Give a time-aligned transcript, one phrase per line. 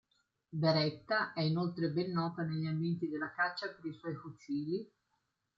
[0.49, 4.89] Beretta è inoltre ben nota negli ambienti della caccia per i suoi fucili.